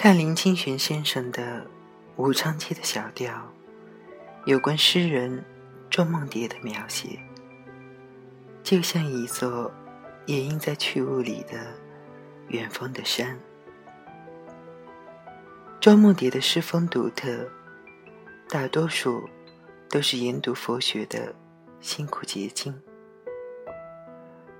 [0.00, 1.42] 看林清玄先生的
[2.14, 3.52] 《武昌街》的小调，
[4.44, 5.44] 有关诗人
[5.90, 7.18] 周梦蝶的描写，
[8.62, 9.68] 就像一座
[10.26, 11.74] 掩映在去雾里的
[12.46, 13.36] 远方的山。
[15.80, 17.48] 周梦蝶的诗风独特，
[18.48, 19.28] 大多数
[19.90, 21.34] 都是研读佛学的
[21.80, 22.72] 辛苦结晶，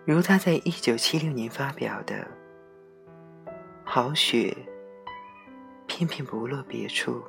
[0.04, 2.26] 如他在一九七六年发表的
[3.84, 4.56] 《好雪》。
[5.98, 7.20] 偏偏不落别处。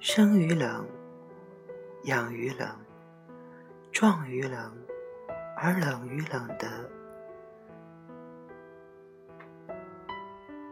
[0.00, 0.86] 生于冷，
[2.02, 2.68] 养于冷，
[3.90, 4.76] 壮于冷，
[5.56, 6.68] 而冷于冷的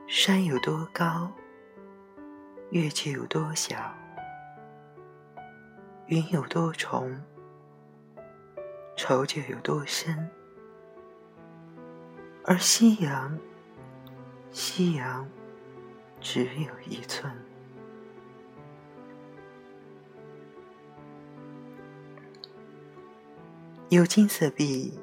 [0.06, 1.32] 山有多高，
[2.73, 3.79] 月就有多小；
[6.09, 7.18] 云有多重，
[8.96, 10.30] 愁就有多深。
[12.51, 13.38] 而夕阳，
[14.51, 15.29] 夕阳
[16.18, 17.30] 只有一寸。
[23.91, 24.99] 有金色臂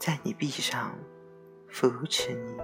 [0.00, 0.92] 在你臂上
[1.68, 2.56] 扶持你，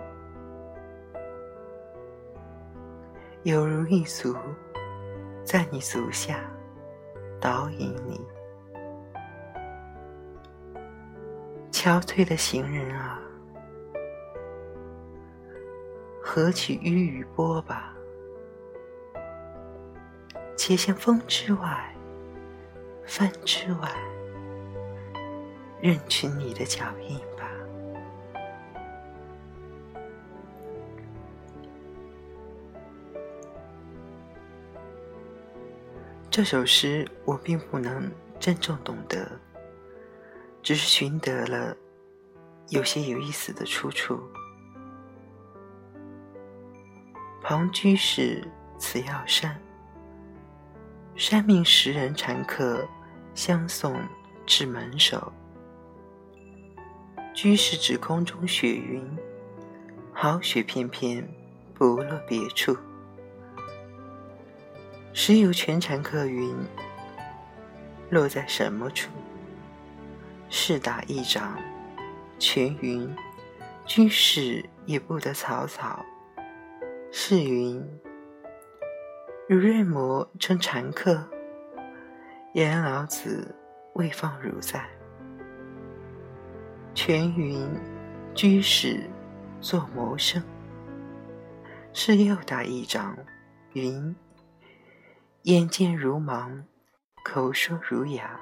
[3.53, 4.35] 有如一足
[5.45, 6.41] 在你足下
[7.41, 8.21] 导引你。
[11.71, 13.21] 憔悴的行人啊！
[16.37, 17.97] 何其迂与波吧！
[20.55, 21.97] 且向风之外、
[23.07, 23.91] 帆之外，
[25.81, 27.51] 认取你的脚印吧。
[36.31, 39.41] 这首诗我并不能真正懂得，
[40.63, 41.75] 只是寻得了
[42.69, 44.21] 有些有意思的出处。
[47.49, 48.45] 庞居士
[48.77, 49.57] 辞药山，
[51.15, 52.85] 山命十人禅客
[53.37, 53.97] 相送
[54.45, 55.33] 至门首。
[57.33, 59.01] 居士指空中雪云，
[60.13, 61.25] 好雪片片
[61.73, 62.77] 不落别处。
[65.13, 66.53] 时有全禅客云：
[68.11, 69.09] 落在什么处？
[70.51, 71.57] 是打一掌，
[72.41, 73.09] 全云
[73.85, 76.05] 居士也不得草草。
[77.19, 77.83] 是云：
[79.49, 81.27] 如瑞摩称禅客，
[82.53, 83.57] 言老子
[83.95, 84.87] 未放汝在。
[86.95, 87.67] 全云
[88.35, 89.01] 居士
[89.63, 90.43] 作谋生，
[91.95, 93.17] 是又打一掌。
[93.73, 94.15] 云
[95.45, 96.63] 眼见如盲，
[97.25, 98.39] 口说如哑。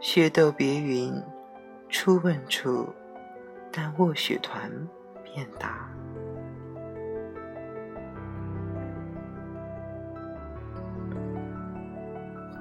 [0.00, 1.22] 雪斗别云：
[1.88, 2.92] 初问处，
[3.70, 4.68] 但卧雪团。
[5.34, 5.88] 便答。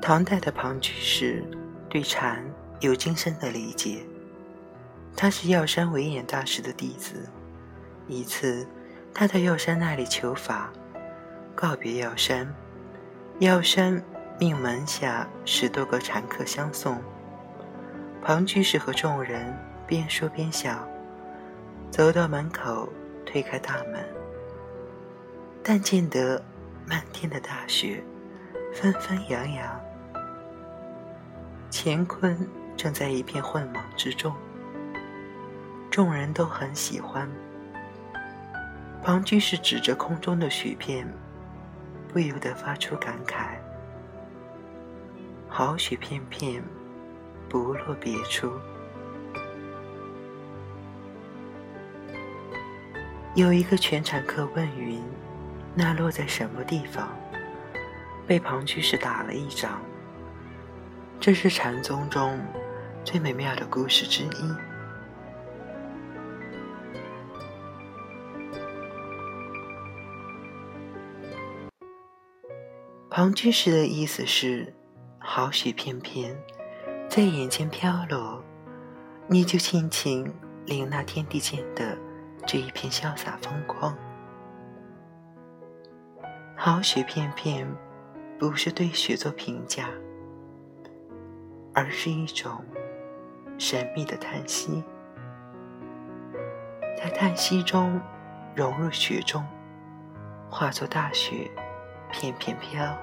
[0.02, 1.46] 唐代的庞居士
[1.88, 2.44] 对禅
[2.82, 4.04] 有精深的理解，
[5.16, 7.30] 他是药山维演大师的弟子。
[8.08, 8.68] 一次，
[9.14, 10.74] 他到药山那里求法，
[11.56, 12.54] 告别药山，
[13.40, 14.04] 药山
[14.38, 17.00] 命门下十多个禅客相送。
[18.22, 19.58] 庞居士和众人
[19.88, 20.86] 边说边笑。
[21.94, 22.92] 走到门口，
[23.24, 24.04] 推开大门，
[25.62, 26.44] 但见得
[26.88, 28.04] 漫天的大雪
[28.74, 29.80] 纷纷扬扬，
[31.72, 34.34] 乾坤正在一片混茫之中。
[35.92, 37.30] 众人都很喜欢。
[39.04, 41.08] 庞居士指着空中的雪片，
[42.08, 43.50] 不由得发出感慨
[45.48, 46.64] ：“好雪片片，
[47.48, 48.52] 不落别处。”
[53.36, 55.02] 有一个全禅客问云
[55.74, 57.10] ：“那落在什么地方？”
[58.28, 59.82] 被庞居士打了一掌。
[61.20, 62.40] 这是禅宗中
[63.04, 64.56] 最美妙的故事之一。
[73.10, 74.74] 庞居士的意思是：
[75.18, 76.38] 好雪片片
[77.10, 78.44] 在眼前飘落，
[79.28, 80.32] 你就尽情
[80.66, 81.98] 领那天地间的。
[82.46, 83.98] 这一片潇洒风光，
[86.56, 87.68] 好雪片片，
[88.38, 89.90] 不是对雪做评价，
[91.74, 92.64] 而是一种
[93.58, 94.84] 神秘的叹息，
[96.96, 98.00] 在叹息中
[98.56, 99.44] 融入雪中，
[100.50, 101.50] 化作大雪
[102.12, 102.96] 片片飘。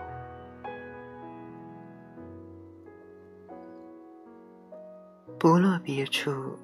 [5.38, 6.56] 不落别处，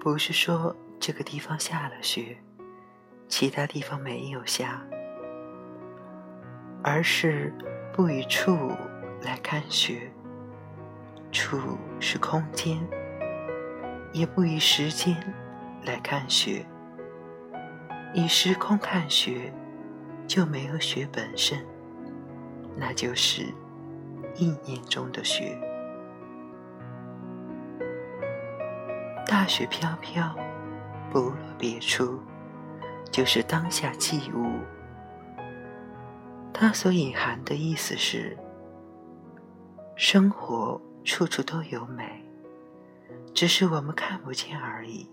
[0.00, 2.36] 不是说这个地方下了雪，
[3.26, 4.84] 其他地方没有下，
[6.84, 7.54] 而是
[7.94, 8.70] 不以处
[9.22, 10.12] 来看雪。
[11.32, 12.78] 处是空间，
[14.12, 15.16] 也不以时间
[15.84, 16.66] 来看雪。
[18.12, 19.52] 以时空看雪，
[20.26, 21.64] 就没有雪本身，
[22.76, 23.44] 那就是
[24.34, 25.56] 意念中的雪。
[29.24, 30.36] 大雪飘飘，
[31.10, 32.18] 不落别处，
[33.10, 34.60] 就是当下即物。
[36.52, 38.36] 它所隐含的意思是：
[39.96, 42.24] 生活处处都有美，
[43.34, 45.10] 只是我们看不见而已。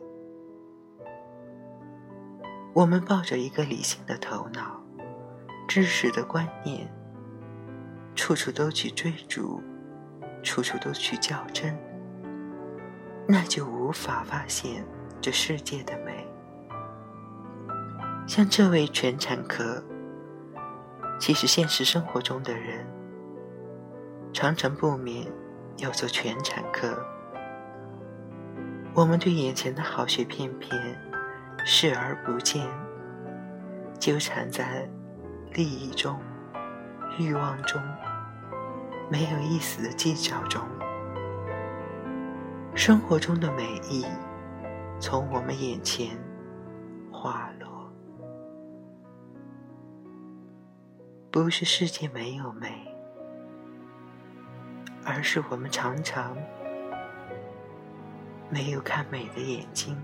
[2.74, 4.80] 我们抱着一个理性的头脑、
[5.68, 6.88] 知识的观念，
[8.14, 9.64] 处处都去追逐，
[10.44, 11.76] 处处都去较真。
[13.28, 14.86] 那就无法发现
[15.22, 16.28] 这世界的美。
[18.28, 19.84] 像这位全产科，
[21.20, 22.86] 其实现实生活中的人
[24.34, 25.26] 常常不免
[25.78, 26.98] 要做全产科。
[28.94, 31.00] 我们对眼前的好学片片
[31.64, 32.68] 视而不见，
[34.00, 34.90] 纠缠在
[35.54, 36.20] 利益中、
[37.18, 37.82] 欲望中，
[39.10, 40.62] 没有一丝的计较中。
[42.76, 44.06] 生活中的美意
[45.00, 46.18] 从我们眼前
[47.12, 47.92] 滑落，
[51.32, 52.94] 不是世界没有美，
[55.06, 56.36] 而是我们常常
[58.50, 59.96] 没有看美的眼睛。